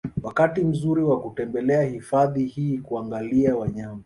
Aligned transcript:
Wakati 0.23 0.61
mzuri 0.63 1.03
wa 1.03 1.19
kutembelea 1.21 1.81
hifadhi 1.83 2.45
hii 2.45 2.77
kuangalia 2.77 3.55
wanyama 3.55 3.99